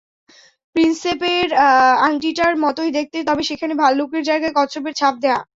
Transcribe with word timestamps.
প্রিন্সিপের 0.75 1.47
আংটিটার 2.07 2.53
মতোই 2.63 2.91
দেখতে, 2.97 3.17
তবে 3.27 3.43
সেখানে 3.49 3.73
ভাল্লুকের 3.81 4.23
জায়গায় 4.29 4.53
কচ্ছপের 4.57 4.93
ছাপ 4.99 5.15
দেয়া। 5.23 5.39